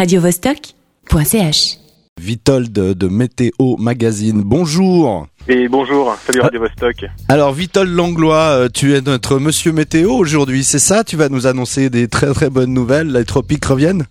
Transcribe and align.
radiovostok.ch. 0.00 1.76
Vitold 2.18 2.72
de 2.72 3.08
Météo 3.08 3.76
Magazine. 3.78 4.40
Bonjour. 4.42 5.26
Et 5.46 5.68
bonjour, 5.68 6.16
salut 6.24 6.40
Radio 6.40 6.60
Vostok. 6.60 7.04
Alors 7.28 7.52
Vitold 7.52 7.90
Langlois, 7.94 8.36
euh, 8.64 8.68
tu 8.72 8.94
es 8.94 9.02
notre 9.02 9.38
monsieur 9.38 9.72
météo 9.72 10.12
aujourd'hui, 10.12 10.64
c'est 10.64 10.78
ça? 10.78 11.04
Tu 11.04 11.16
vas 11.16 11.28
nous 11.28 11.46
annoncer 11.46 11.90
des 11.90 12.08
très 12.08 12.32
très 12.32 12.48
bonnes 12.48 12.72
nouvelles, 12.72 13.12
les 13.12 13.26
tropiques 13.26 13.66
reviennent? 13.66 14.06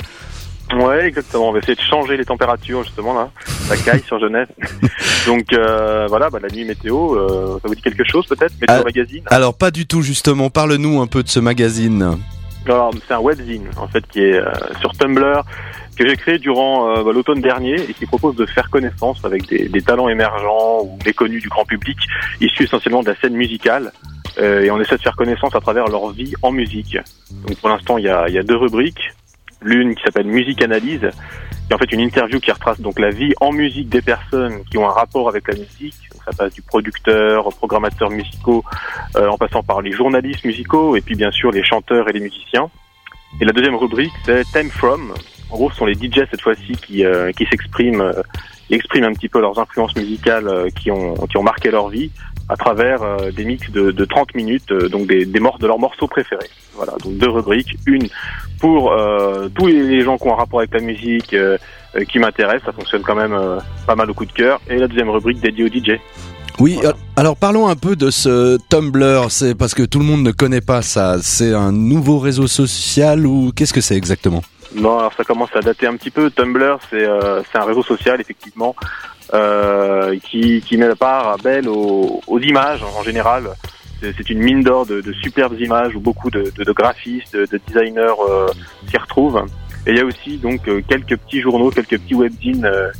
Ouais, 0.75 1.07
exactement. 1.07 1.49
On 1.49 1.53
va 1.53 1.57
essayer 1.57 1.74
de 1.74 1.81
changer 1.81 2.17
les 2.17 2.26
températures 2.26 2.83
justement 2.83 3.15
là, 3.15 3.31
la 3.67 3.76
caille 3.76 4.03
sur 4.06 4.19
Genève. 4.19 4.49
Donc 5.26 5.51
euh, 5.53 6.06
voilà, 6.08 6.29
bah, 6.29 6.37
la 6.40 6.49
nuit 6.49 6.65
météo, 6.65 7.15
euh, 7.15 7.58
ça 7.63 7.67
vous 7.67 7.74
dit 7.74 7.81
quelque 7.81 8.03
chose 8.03 8.28
peut-être? 8.28 8.53
Météo 8.62 8.78
Ah, 8.79 8.83
Magazine? 8.83 9.24
Alors 9.26 9.56
pas 9.56 9.71
du 9.71 9.87
tout 9.87 10.03
justement, 10.03 10.51
parle-nous 10.51 11.01
un 11.01 11.08
peu 11.08 11.24
de 11.24 11.29
ce 11.29 11.40
magazine. 11.40 12.19
C'est 13.08 13.13
un 13.13 13.20
webzine 13.20 13.67
en 13.78 13.88
fait 13.88 14.06
qui 14.08 14.22
est 14.22 14.40
euh, 14.40 14.52
sur 14.79 14.94
Tumblr 14.94 15.44
que 15.97 16.08
j'ai 16.08 16.16
créé 16.16 16.38
durant 16.38 16.90
euh, 16.90 17.03
bah, 17.03 17.12
l'automne 17.13 17.41
dernier 17.41 17.76
et 17.76 17.93
qui 17.93 18.05
propose 18.05 18.35
de 18.35 18.45
faire 18.45 18.70
connaissance 18.70 19.23
avec 19.26 19.48
des, 19.48 19.67
des 19.67 19.81
talents 19.81 20.07
émergents 20.07 20.81
ou 20.84 20.98
méconnus 21.05 21.41
du 21.41 21.49
grand 21.49 21.66
public, 21.66 21.98
issus 22.40 22.63
essentiellement 22.63 23.03
de 23.03 23.09
la 23.09 23.16
scène 23.20 23.34
musicale. 23.34 23.91
Euh, 24.38 24.63
et 24.63 24.71
on 24.71 24.79
essaie 24.79 24.95
de 24.95 25.02
faire 25.02 25.16
connaissance 25.16 25.53
à 25.55 25.59
travers 25.59 25.88
leur 25.88 26.12
vie 26.12 26.34
en 26.41 26.52
musique. 26.52 26.98
Donc 27.48 27.57
pour 27.57 27.70
l'instant, 27.70 27.98
il 27.98 28.05
y 28.05 28.09
a, 28.09 28.29
y 28.29 28.38
a 28.38 28.43
deux 28.43 28.55
rubriques. 28.55 29.12
L'une 29.62 29.93
qui 29.93 30.01
s'appelle 30.04 30.27
Musique 30.27 30.63
Analyse, 30.63 31.09
qui 31.69 31.73
est 31.73 31.75
en 31.75 31.77
fait 31.77 31.91
une 31.91 31.99
interview 31.99 32.39
qui 32.39 32.51
retrace 32.51 32.81
donc 32.81 32.99
la 32.99 33.11
vie 33.11 33.31
en 33.39 33.51
musique 33.51 33.89
des 33.89 34.01
personnes 34.01 34.63
qui 34.71 34.79
ont 34.79 34.89
un 34.89 34.91
rapport 34.91 35.29
avec 35.29 35.47
la 35.47 35.53
musique. 35.53 35.95
Donc 36.11 36.23
ça 36.25 36.31
passe 36.35 36.53
du 36.53 36.63
producteur, 36.63 37.45
aux 37.45 37.51
programmateurs 37.51 38.09
musicaux, 38.09 38.63
euh, 39.15 39.27
en 39.27 39.37
passant 39.37 39.61
par 39.61 39.83
les 39.83 39.91
journalistes 39.91 40.43
musicaux 40.43 40.95
et 40.95 41.01
puis 41.01 41.13
bien 41.13 41.29
sûr 41.29 41.51
les 41.51 41.63
chanteurs 41.63 42.09
et 42.09 42.13
les 42.13 42.21
musiciens. 42.21 42.71
Et 43.39 43.45
la 43.45 43.51
deuxième 43.51 43.75
rubrique, 43.75 44.11
c'est 44.25 44.43
Time 44.51 44.71
From. 44.71 45.13
En 45.51 45.55
gros, 45.55 45.69
ce 45.69 45.77
sont 45.77 45.85
les 45.85 45.93
DJ 45.93 46.21
cette 46.31 46.41
fois-ci 46.41 46.73
qui, 46.73 47.05
euh, 47.05 47.31
qui 47.31 47.45
s'expriment, 47.45 48.01
euh, 48.01 48.21
expriment 48.71 49.05
un 49.05 49.13
petit 49.13 49.29
peu 49.29 49.39
leurs 49.39 49.59
influences 49.59 49.95
musicales 49.95 50.48
euh, 50.48 50.70
qui, 50.70 50.89
ont, 50.89 51.13
qui 51.27 51.37
ont 51.37 51.43
marqué 51.43 51.70
leur 51.70 51.89
vie 51.89 52.11
à 52.49 52.55
travers 52.57 53.03
euh, 53.03 53.31
des 53.31 53.45
mix 53.45 53.69
de, 53.71 53.91
de 53.91 54.05
30 54.05 54.33
minutes, 54.35 54.71
euh, 54.71 54.89
donc 54.89 55.07
des, 55.07 55.25
des 55.25 55.39
morts 55.39 55.59
de 55.59 55.67
leurs 55.67 55.77
morceaux 55.79 56.07
préférés. 56.07 56.49
Voilà, 56.75 56.93
donc 57.03 57.17
deux 57.17 57.29
rubriques. 57.29 57.77
Une 57.85 58.07
pour 58.59 58.91
euh, 58.91 59.47
tous 59.53 59.67
les 59.67 60.01
gens 60.01 60.17
qui 60.17 60.27
ont 60.27 60.33
un 60.33 60.37
rapport 60.37 60.59
avec 60.59 60.73
la 60.73 60.79
musique, 60.81 61.33
euh, 61.33 61.57
euh, 61.95 62.03
qui 62.05 62.20
m'intéressent, 62.20 62.65
ça 62.65 62.71
fonctionne 62.73 63.03
quand 63.03 63.15
même 63.15 63.33
euh, 63.33 63.59
pas 63.85 63.95
mal 63.95 64.09
au 64.09 64.14
coup 64.14 64.25
de 64.25 64.31
cœur. 64.31 64.59
Et 64.70 64.77
la 64.77 64.88
deuxième 64.88 65.09
rubrique 65.09 65.39
dédiée 65.42 65.64
aux 65.64 65.67
DJ. 65.67 66.00
Oui, 66.59 66.73
Voilà. 66.81 66.97
alors 67.16 67.38
parlons 67.38 67.67
un 67.67 67.75
peu 67.77 67.95
de 67.95 68.09
ce 68.09 68.58
Tumblr, 68.70 69.27
c'est 69.30 69.55
parce 69.55 69.73
que 69.73 69.83
tout 69.83 70.00
le 70.00 70.05
monde 70.05 70.23
ne 70.23 70.31
connaît 70.31 70.59
pas 70.59 70.81
ça. 70.81 71.17
C'est 71.22 71.53
un 71.53 71.72
nouveau 71.72 72.20
réseau 72.20 72.47
social 72.47 73.25
ou 73.25 73.52
qu'est-ce 73.55 73.72
que 73.73 73.80
c'est 73.81 73.95
exactement? 73.95 74.42
Non, 74.75 75.00
alors 75.00 75.14
ça 75.14 75.23
commence 75.23 75.50
à 75.56 75.62
dater 75.62 75.88
un 75.88 75.95
petit 75.95 76.12
peu. 76.12 76.30
Tumblr, 76.30 76.78
c'est 76.89 77.03
euh, 77.03 77.42
un 77.53 77.64
réseau 77.64 77.84
social 77.84 78.22
effectivement 78.22 78.76
euh, 79.34 80.17
qui, 80.20 80.61
qui 80.61 80.78
met 80.78 80.88
la 80.88 80.95
part 80.95 81.38
belle 81.38 81.67
aux, 81.67 82.22
aux 82.28 82.39
images 82.39 82.84
en 82.84 83.03
général. 83.03 83.50
C'est 84.02 84.30
une 84.30 84.39
mine 84.39 84.64
d'or 84.64 84.86
de, 84.86 85.02
de 85.02 85.11
superbes 85.11 85.59
images 85.59 85.94
où 85.95 86.00
beaucoup 86.00 86.30
de, 86.30 86.52
de, 86.56 86.64
de 86.64 86.72
graphistes, 86.72 87.36
de, 87.36 87.45
de 87.45 87.59
designers 87.67 88.14
euh, 88.30 88.48
s'y 88.88 88.98
retrouvent. 88.98 89.44
Et 89.86 89.92
il 89.92 89.98
y 89.98 90.00
a 90.00 90.06
aussi 90.06 90.38
donc 90.38 90.67
euh, 90.67 90.81
quelques 90.88 91.17
petits 91.17 91.42
journaux, 91.42 91.70
quelques 91.70 92.00
petits 92.00 92.16
webzines 92.16 92.66
euh, 92.66 92.92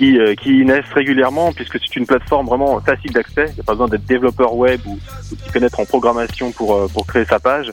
qui, 0.00 0.18
euh, 0.18 0.34
qui 0.34 0.64
naissent 0.64 0.92
régulièrement 0.94 1.52
puisque 1.52 1.78
c'est 1.78 1.96
une 1.96 2.06
plateforme 2.06 2.46
vraiment 2.46 2.80
facile 2.80 3.12
d'accès. 3.12 3.44
Il 3.48 3.54
n'y 3.54 3.60
a 3.60 3.64
pas 3.64 3.72
besoin 3.72 3.88
d'être 3.88 4.06
développeur 4.06 4.54
web 4.54 4.80
ou, 4.86 4.92
ou 4.92 5.36
de 5.36 5.40
s'y 5.42 5.50
connaître 5.52 5.78
en 5.78 5.84
programmation 5.84 6.52
pour, 6.52 6.74
euh, 6.74 6.88
pour 6.88 7.06
créer 7.06 7.26
sa 7.26 7.38
page. 7.38 7.70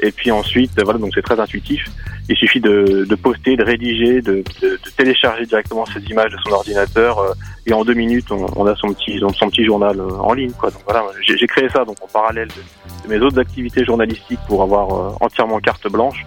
Et 0.00 0.10
puis 0.10 0.30
ensuite, 0.30 0.72
voilà, 0.82 0.98
donc 0.98 1.10
c'est 1.14 1.22
très 1.22 1.38
intuitif. 1.38 1.84
Il 2.30 2.36
suffit 2.36 2.60
de, 2.60 3.04
de 3.04 3.14
poster, 3.14 3.56
de 3.56 3.64
rédiger, 3.64 4.22
de, 4.22 4.42
de, 4.62 4.78
télécharger 4.96 5.44
directement 5.44 5.84
ces 5.84 6.00
images 6.04 6.32
de 6.32 6.38
son 6.46 6.52
ordinateur 6.52 7.18
euh, 7.18 7.34
et 7.66 7.74
en 7.74 7.84
deux 7.84 7.94
minutes, 7.94 8.30
on, 8.30 8.46
on 8.56 8.66
a 8.66 8.74
son 8.76 8.94
petit, 8.94 9.18
son 9.18 9.50
petit 9.50 9.64
journal 9.66 10.00
euh, 10.00 10.08
en 10.18 10.32
ligne. 10.32 10.52
Quoi. 10.52 10.70
Donc 10.70 10.80
voilà, 10.86 11.04
j'ai 11.20 11.46
créé 11.46 11.68
ça 11.68 11.84
donc 11.84 11.96
en 12.02 12.08
parallèle 12.08 12.48
de, 12.48 13.08
de 13.08 13.14
mes 13.14 13.22
autres 13.22 13.38
activités 13.38 13.84
journalistiques 13.84 14.40
pour 14.48 14.62
avoir 14.62 14.88
euh, 14.92 15.12
entièrement 15.20 15.60
carte 15.60 15.86
blanche. 15.92 16.24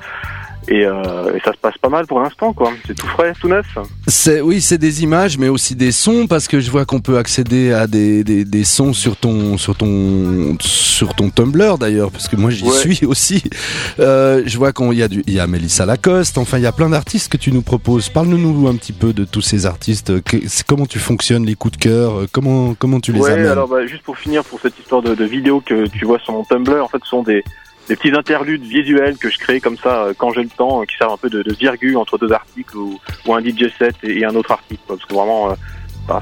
Et, 0.67 0.85
euh, 0.85 1.33
et 1.35 1.39
ça 1.43 1.51
se 1.53 1.57
passe 1.57 1.77
pas 1.79 1.89
mal 1.89 2.05
pour 2.05 2.19
l'instant, 2.19 2.53
quoi. 2.53 2.71
C'est 2.85 2.93
tout 2.93 3.07
frais, 3.07 3.33
tout 3.39 3.47
neuf. 3.47 3.65
C'est 4.07 4.41
oui, 4.41 4.61
c'est 4.61 4.77
des 4.77 5.01
images, 5.03 5.37
mais 5.37 5.47
aussi 5.47 5.73
des 5.75 5.91
sons, 5.91 6.27
parce 6.27 6.47
que 6.47 6.59
je 6.59 6.69
vois 6.69 6.85
qu'on 6.85 6.99
peut 6.99 7.17
accéder 7.17 7.71
à 7.73 7.87
des, 7.87 8.23
des, 8.23 8.45
des 8.45 8.63
sons 8.63 8.93
sur 8.93 9.15
ton 9.15 9.57
sur 9.57 9.75
ton 9.75 10.57
sur 10.59 11.15
ton 11.15 11.29
Tumblr 11.31 11.77
d'ailleurs, 11.79 12.11
parce 12.11 12.27
que 12.27 12.35
moi 12.35 12.51
j'y 12.51 12.63
Ouais. 12.65 12.77
suis 12.77 13.05
aussi. 13.05 13.43
Euh, 13.99 14.43
je 14.45 14.57
vois 14.57 14.71
qu'on 14.73 14.91
y 14.91 15.01
a 15.01 15.07
du 15.07 15.23
il 15.25 15.33
y 15.33 15.39
a 15.39 15.47
Mélissa 15.47 15.85
Lacoste, 15.85 16.37
enfin 16.37 16.57
il 16.57 16.63
y 16.63 16.67
a 16.67 16.71
plein 16.71 16.89
d'artistes 16.89 17.31
que 17.31 17.37
tu 17.37 17.51
nous 17.51 17.61
proposes. 17.63 18.09
Parle-nous 18.09 18.67
un 18.67 18.75
petit 18.75 18.93
peu 18.93 19.13
de 19.13 19.23
tous 19.25 19.41
ces 19.41 19.65
artistes. 19.65 20.21
Que- 20.23 20.37
comment 20.67 20.85
tu 20.85 20.99
fonctionnes 20.99 21.45
les 21.45 21.55
coups 21.55 21.77
de 21.77 21.83
cœur 21.83 22.13
euh, 22.19 22.27
Comment 22.31 22.75
comment 22.75 22.99
tu 22.99 23.11
les 23.13 23.21
ouais, 23.21 23.31
amènes? 23.31 23.45
alors 23.47 23.67
bah, 23.67 23.87
juste 23.87 24.03
pour 24.03 24.17
finir 24.17 24.43
pour 24.43 24.59
cette 24.59 24.77
histoire 24.77 25.01
de, 25.01 25.15
de 25.15 25.25
vidéo 25.25 25.61
que 25.65 25.87
tu 25.87 26.05
vois 26.05 26.19
sur 26.19 26.33
mon 26.33 26.43
Tumblr, 26.43 26.83
en 26.83 26.87
fait, 26.89 26.99
ce 27.03 27.09
sont 27.09 27.23
des, 27.23 27.43
des 27.89 27.95
petits 27.95 28.16
interludes 28.16 28.61
visuels 28.61 29.17
que 29.17 29.29
je 29.31 29.39
crée 29.39 29.59
comme 29.59 29.77
ça 29.77 30.03
euh, 30.03 30.13
quand 30.16 30.31
j'ai 30.31 30.44
le 30.44 30.50
temps, 30.50 30.81
euh, 30.81 30.85
qui 30.85 30.95
servent 30.95 31.13
un 31.13 31.17
peu 31.17 31.29
de, 31.29 31.41
de 31.41 31.53
virgule 31.53 31.97
entre 31.97 32.19
deux 32.19 32.31
articles 32.31 32.77
ou, 32.77 33.00
un 33.33 33.41
DJ 33.41 33.66
set 33.77 33.95
et, 34.03 34.23
un 34.23 34.35
autre 34.35 34.51
article, 34.51 34.81
quoi, 34.85 34.95
parce 34.95 35.07
que 35.07 35.16
vraiment, 35.16 35.50
euh, 35.50 35.55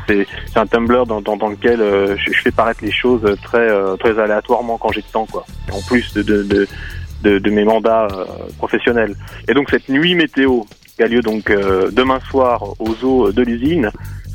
c'est 0.08 0.58
un 0.58 0.66
Tumblr 0.66 1.06
dans, 1.06 1.50
lequel 1.50 1.80
je, 2.18 2.32
fais 2.42 2.52
paraître 2.52 2.84
les 2.84 2.92
choses 2.92 3.24
très 3.42 3.70
très 4.00 4.20
aléatoirement 4.20 4.78
quand 4.78 4.92
j'ai 4.92 5.00
le 5.00 5.14
temps, 5.14 5.26
quoi. 5.26 5.46
En 5.72 5.82
plus 5.88 6.14
de 6.14 7.50
mes 7.50 7.64
mandats 7.64 8.10
professionnels. 8.58 9.16
Et 9.48 9.54
donc 9.54 9.70
cette 9.70 9.88
nuit 9.88 10.14
météo 10.14 10.64
qui 10.98 11.04
a 11.04 11.08
lieu 11.08 11.22
donc 11.22 11.50
demain 11.50 12.20
soir 12.30 12.64
au 12.80 12.96
zoo 12.96 13.32
de 13.32 13.42
l'usine, 13.44 13.90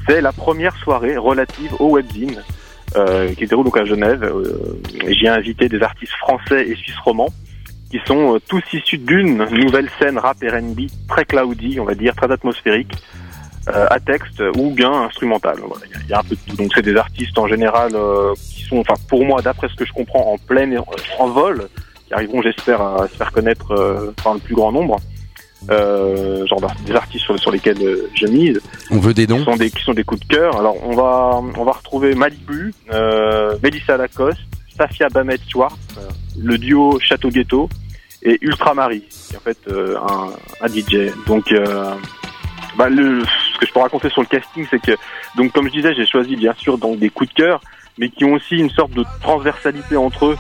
c'est 0.09 0.23
la 0.23 0.33
première 0.33 0.75
soirée 0.77 1.19
relative 1.19 1.75
au 1.81 1.91
webzine 1.91 2.43
euh, 2.97 3.33
qui 3.35 3.45
se 3.45 3.51
déroule 3.51 3.65
donc 3.65 3.77
à 3.77 3.85
Genève. 3.85 4.23
Euh, 4.23 4.81
J'y 5.09 5.27
ai 5.27 5.29
invité 5.29 5.69
des 5.69 5.83
artistes 5.83 6.13
français 6.15 6.69
et 6.69 6.75
suisses 6.75 6.99
romans 6.99 7.33
qui 7.93 8.01
sont 8.07 8.35
euh, 8.35 8.41
tous 8.49 8.63
issus 8.73 8.97
d'une 8.99 9.45
nouvelle 9.45 9.89
scène 10.01 10.19
rap 10.19 10.39
R&B 10.43 10.81
très 11.09 11.27
cloudy, 11.27 11.79
on 11.79 11.85
va 11.85 11.95
dire, 11.95 12.15
très 12.17 12.33
atmosphérique, 12.33 12.93
euh, 13.69 13.87
à 13.91 14.01
texte 14.01 14.43
ou 14.57 14.71
bien 14.71 14.91
instrumental. 14.91 15.57
Voilà, 15.59 15.85
Il 16.01 16.07
y, 16.07 16.11
y 16.11 16.15
a 16.15 16.21
un 16.21 16.23
peu 16.23 16.35
de 16.35 16.41
tout. 16.49 16.57
Donc 16.57 16.73
c'est 16.75 16.83
des 16.83 16.97
artistes 16.97 17.39
en 17.39 17.47
général 17.47 17.93
euh, 17.95 18.33
qui 18.35 18.63
sont, 18.63 18.79
enfin 18.79 18.95
pour 19.09 19.25
moi, 19.27 19.43
d'après 19.43 19.69
ce 19.69 19.75
que 19.75 19.85
je 19.85 19.93
comprends, 19.93 20.33
en 20.33 20.39
plein 20.39 20.71
en 21.19 21.29
vol, 21.29 21.69
qui 22.07 22.15
arriveront, 22.15 22.41
j'espère, 22.41 22.81
à 22.81 23.07
se 23.09 23.15
faire 23.15 23.31
connaître 23.31 24.15
par 24.25 24.35
le 24.35 24.41
plus 24.41 24.55
grand 24.55 24.73
nombre. 24.73 24.99
Euh, 25.71 26.45
genre 26.47 26.61
des 26.85 26.95
artistes 26.95 27.25
sur, 27.25 27.39
sur 27.39 27.53
lesquels 27.53 27.81
euh, 27.83 28.11
je 28.15 28.27
mise 28.27 28.61
On 28.91 28.99
veut 28.99 29.15
des 29.15 29.27
qui 29.27 29.29
dons 29.29 29.45
sont 29.45 29.57
des 29.57 29.71
qui 29.71 29.83
sont 29.85 29.95
des 29.95 30.03
coups 30.03 30.21
de 30.23 30.27
cœur. 30.27 30.57
Alors 30.59 30.77
on 30.85 30.95
va 30.97 31.41
on 31.57 31.65
va 31.65 31.73
retrouver 31.73 32.17
Malibu, 32.17 32.75
euh, 32.93 33.57
Melissa 33.63 33.97
Lacoste, 33.97 34.41
Safia 34.77 35.09
Bamet 35.09 35.39
Schwartz, 35.49 35.77
euh, 35.99 36.09
le 36.37 36.59
duo 36.59 36.99
Château 36.99 37.29
Ghetto 37.29 37.69
et 38.25 38.39
Ultramari, 38.43 39.03
qui 39.03 39.35
est 39.35 39.37
en 39.37 39.41
fait 39.41 39.59
euh, 39.69 39.97
un, 39.99 40.31
un 40.61 40.69
DJ. 40.69 41.13
Donc 41.27 41.53
euh, 41.53 41.95
bah, 42.77 42.89
le, 42.89 43.23
ce 43.23 43.59
que 43.59 43.67
je 43.67 43.73
peux 43.73 43.81
raconter 43.81 44.09
sur 44.11 44.23
le 44.23 44.29
casting, 44.29 44.67
c'est 44.71 44.81
que 44.81 44.93
donc 45.37 45.53
comme 45.53 45.67
je 45.67 45.73
disais, 45.73 45.95
j'ai 45.95 46.07
choisi 46.07 46.35
bien 46.37 46.55
sûr 46.59 46.79
donc 46.79 46.99
des 46.99 47.11
coups 47.11 47.31
de 47.31 47.35
cœur, 47.35 47.61
mais 47.99 48.09
qui 48.09 48.25
ont 48.25 48.33
aussi 48.33 48.57
une 48.57 48.71
sorte 48.71 48.93
de 48.93 49.05
transversalité 49.21 49.97
entre 49.97 50.27
eux. 50.27 50.37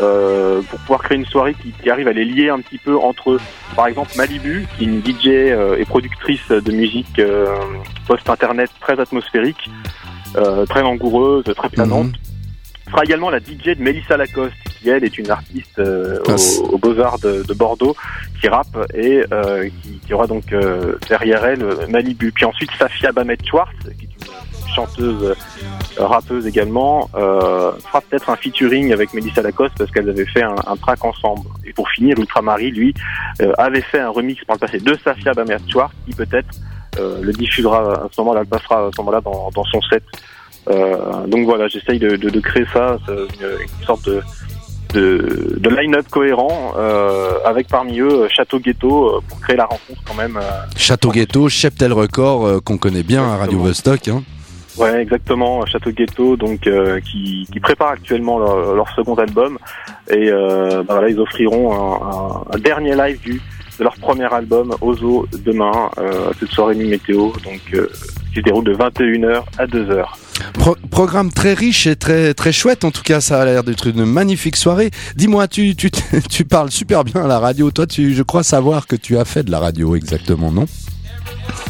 Euh, 0.00 0.62
pour 0.62 0.78
pouvoir 0.80 1.02
créer 1.02 1.18
une 1.18 1.26
soirée 1.26 1.54
qui, 1.54 1.72
qui 1.72 1.90
arrive 1.90 2.08
à 2.08 2.12
les 2.12 2.24
lier 2.24 2.48
un 2.48 2.60
petit 2.60 2.78
peu 2.78 2.96
entre 2.96 3.32
eux. 3.32 3.40
Par 3.76 3.86
exemple, 3.86 4.12
Malibu, 4.16 4.66
qui 4.76 4.84
est 4.84 4.86
une 4.86 5.00
DJ 5.04 5.26
euh, 5.28 5.76
et 5.78 5.84
productrice 5.84 6.48
de 6.48 6.72
musique 6.72 7.18
euh, 7.18 7.46
post-internet 8.06 8.70
très 8.80 8.98
atmosphérique, 8.98 9.70
très 10.68 10.82
langoureuse, 10.82 11.44
très 11.56 11.68
planante. 11.68 12.06
Mhm. 12.06 12.90
sera 12.90 13.04
également 13.04 13.30
la 13.30 13.38
DJ 13.38 13.76
de 13.76 13.82
Mélissa 13.82 14.16
Lacoste, 14.16 14.54
qui 14.80 14.88
elle 14.90 15.04
est 15.04 15.18
une 15.18 15.30
artiste 15.30 15.80
Ah, 15.80 16.38
c'est- 16.38 16.60
au, 16.60 16.74
au 16.74 16.78
Beaux-Arts 16.78 17.18
de, 17.20 17.42
de 17.46 17.54
Bordeaux, 17.54 17.94
qui 18.40 18.48
rappe 18.48 18.78
et 18.94 19.22
qui, 19.82 19.98
qui 20.06 20.14
aura 20.14 20.26
donc 20.26 20.44
derrière 21.08 21.44
elle 21.44 21.64
Malibu. 21.88 22.32
Puis 22.32 22.44
ensuite 22.44 22.70
Safia 22.78 23.12
Bamet 23.12 23.36
Schwartz, 23.44 23.74
qui 23.98 24.04
est 24.06 24.26
une 24.26 24.59
chanteuse, 24.80 25.22
euh, 25.98 26.06
rappeuse 26.06 26.46
également, 26.46 27.08
euh, 27.14 27.72
fera 27.86 28.00
peut-être 28.00 28.28
un 28.30 28.36
featuring 28.36 28.92
avec 28.92 29.12
Mélissa 29.14 29.42
Lacoste 29.42 29.74
parce 29.78 29.90
qu'elles 29.90 30.08
avaient 30.08 30.26
fait 30.26 30.42
un, 30.42 30.54
un 30.66 30.76
track 30.76 31.04
ensemble. 31.04 31.42
Et 31.66 31.72
pour 31.72 31.88
finir, 31.90 32.18
Ultramari, 32.18 32.70
lui, 32.70 32.94
euh, 33.42 33.52
avait 33.58 33.82
fait 33.82 34.00
un 34.00 34.10
remix 34.10 34.42
par 34.44 34.56
le 34.56 34.60
passé 34.60 34.78
de 34.78 34.96
Safia 35.04 35.32
Schwartz, 35.68 35.94
qui 36.06 36.12
peut-être 36.14 36.52
euh, 36.98 37.18
le 37.22 37.32
diffusera 37.32 37.80
à 38.04 38.08
ce 38.10 38.20
moment-là, 38.20 38.40
le 38.40 38.46
passera 38.46 38.86
à 38.86 38.90
ce 38.94 39.00
moment-là 39.00 39.20
dans, 39.20 39.50
dans 39.54 39.64
son 39.64 39.80
set. 39.82 40.02
Donc 41.32 41.44
voilà, 41.46 41.66
j'essaye 41.68 41.98
de, 41.98 42.10
de, 42.16 42.28
de 42.30 42.40
créer 42.40 42.64
ça, 42.72 42.96
une, 43.08 43.84
sorte 43.86 44.04
de, 44.06 44.20
de, 44.94 45.56
de 45.58 45.68
line-up 45.68 46.06
cohérent 46.10 46.74
euh, 46.76 47.32
avec 47.44 47.66
parmi 47.68 47.98
eux 48.00 48.28
Château 48.28 48.58
Ghetto 48.60 48.92
euh, 49.08 49.20
pour 49.28 49.40
créer 49.40 49.56
la 49.56 49.64
rencontre 49.64 50.00
quand 50.06 50.14
même. 50.14 50.36
euh. 50.36 50.42
Château 50.76 51.10
Ghetto, 51.10 51.48
Cheptel 51.48 51.92
Record, 51.92 52.62
qu'on 52.62 52.78
connaît 52.78 53.02
bien 53.02 53.22
à 53.24 53.36
Radio 53.36 53.58
Vostok. 53.58 54.08
Hein. 54.08 54.22
Ouais, 54.76 55.02
exactement, 55.02 55.64
Château 55.66 55.90
Ghetto, 55.90 56.36
donc 56.36 56.66
euh, 56.66 57.00
qui, 57.00 57.46
qui 57.52 57.60
prépare 57.60 57.90
actuellement 57.90 58.38
leur, 58.38 58.88
second 58.94 59.14
album. 59.14 59.58
Et 60.10 60.30
euh, 60.30 60.82
bah, 60.82 60.94
voilà, 60.94 61.08
ils 61.08 61.18
offriront 61.18 62.44
un, 62.52 62.58
dernier 62.58 62.94
live 62.94 63.20
du 63.20 63.40
de 63.78 63.84
leur 63.84 63.96
premier 63.96 64.30
album 64.30 64.74
Ozo 64.82 65.26
demain, 65.42 65.90
cette 66.38 66.50
soirée 66.50 66.74
nuit 66.74 66.88
météo, 66.88 67.30
donc 67.42 67.72
qui 68.30 68.36
se 68.36 68.40
déroule 68.40 68.64
de 68.64 68.74
21h 68.74 69.42
à 69.58 69.66
2h. 69.66 70.04
programme 70.90 71.32
très 71.32 71.54
riche 71.54 71.86
et 71.86 71.96
très 71.96 72.34
très 72.34 72.52
chouette. 72.52 72.84
En 72.84 72.90
tout 72.90 73.02
cas 73.02 73.20
ça 73.20 73.40
a 73.40 73.44
l'air 73.44 73.64
d'être 73.64 73.88
une 73.88 74.04
magnifique 74.04 74.56
soirée. 74.56 74.90
Dis-moi 75.16 75.48
tu, 75.48 75.74
tu 75.76 75.90
tu 76.30 76.44
parles 76.44 76.70
super 76.70 77.04
bien 77.04 77.24
à 77.24 77.26
la 77.26 77.38
radio. 77.38 77.70
Toi 77.70 77.86
tu 77.86 78.14
je 78.14 78.22
crois 78.22 78.42
savoir 78.42 78.86
que 78.86 78.96
tu 78.96 79.18
as 79.18 79.24
fait 79.24 79.42
de 79.42 79.50
la 79.50 79.58
radio 79.58 79.96
exactement 79.96 80.52
non? 80.52 80.66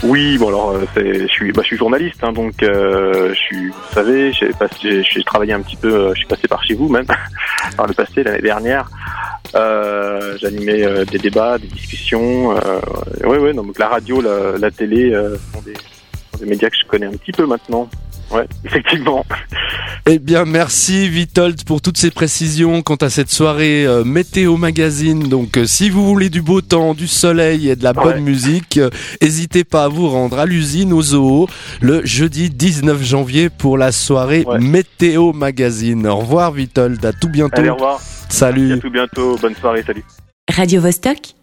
Oui, 0.03 0.39
bon 0.39 0.49
alors 0.49 0.71
euh, 0.71 0.87
je 0.97 1.27
suis, 1.27 1.53
bah, 1.53 1.61
je 1.63 1.69
suis 1.69 1.77
journaliste, 1.77 2.25
hein, 2.25 2.33
donc 2.33 2.63
euh, 2.63 3.29
je 3.35 3.39
suis, 3.39 3.69
vous 3.69 3.93
savez, 3.93 4.33
j'ai 4.33 5.03
j'ai 5.03 5.23
travaillé 5.25 5.53
un 5.53 5.61
petit 5.61 5.77
peu, 5.77 5.93
euh, 5.93 6.09
je 6.15 6.21
suis 6.21 6.27
passé 6.27 6.49
par 6.49 6.65
chez 6.65 6.75
vous 6.75 6.89
même, 6.89 7.05
par 7.77 7.87
le 7.87 7.93
passé 7.93 8.23
l'année 8.23 8.41
dernière. 8.41 8.89
Euh, 9.55 10.39
J'animais 10.39 10.85
euh, 10.85 11.05
des 11.05 11.19
débats, 11.19 11.59
des 11.59 11.67
discussions. 11.67 12.57
Euh, 12.57 12.81
oui, 13.25 13.37
oui, 13.39 13.55
donc 13.55 13.79
la 13.79 13.89
radio, 13.89 14.23
la, 14.23 14.57
la 14.59 14.71
télé 14.71 15.13
sont 15.53 15.61
des, 15.63 15.75
sont, 15.75 16.39
des, 16.39 16.47
médias 16.47 16.71
que 16.71 16.77
je 16.81 16.87
connais 16.87 17.07
un 17.07 17.13
petit 17.13 17.33
peu 17.33 17.45
maintenant. 17.45 17.89
Ouais, 18.31 18.47
effectivement. 18.65 19.25
Eh 20.07 20.19
bien, 20.19 20.45
merci 20.45 21.09
Vitold 21.09 21.65
pour 21.65 21.83
toutes 21.83 21.99
ces 21.99 22.11
précisions 22.11 22.83
quant 22.83 22.97
à 22.97 23.11
cette 23.11 23.31
soirée 23.31 23.85
euh, 23.87 24.05
météo 24.05 24.57
magazine. 24.57 25.29
Donc, 25.29 25.57
euh, 25.57 25.67
si 25.67 25.91
vous 25.91 26.07
voulez 26.07 26.31
du 26.31 26.41
beau 26.41 26.61
temps, 26.61 26.95
du 26.95 27.09
soleil 27.09 27.69
et 27.69 27.77
de 27.77 27.85
la 27.85 27.93
bonne 27.93 28.21
musique, 28.21 28.79
n'hésitez 29.21 29.65
pas 29.65 29.85
à 29.85 29.89
vous 29.89 30.09
rendre 30.09 30.39
à 30.39 30.47
l'usine 30.47 30.93
au 30.93 31.03
zoo 31.03 31.49
le 31.81 32.05
jeudi 32.05 32.51
19 32.51 33.03
janvier 33.03 33.51
pour 33.51 33.77
la 33.77 33.93
soirée 33.93 34.45
météo 34.61 35.33
magazine. 35.33 36.07
Au 36.07 36.17
revoir 36.17 36.53
Vitold, 36.53 37.05
à 37.05 37.13
tout 37.13 37.29
bientôt. 37.29 37.61
Allez, 37.61 37.71
au 37.71 37.75
revoir. 37.75 38.01
Salut. 38.29 38.75
À 38.75 38.79
tout 38.79 38.91
bientôt. 38.91 39.37
Bonne 39.41 39.57
soirée. 39.57 39.83
Salut. 39.85 40.05
Radio 40.49 40.81
-Vostok 40.81 41.35